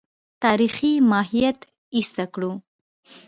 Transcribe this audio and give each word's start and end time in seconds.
تاریخي 0.43 0.91
ماهیت 1.11 1.59
ایسته 1.95 2.23
کړو. 2.33 2.51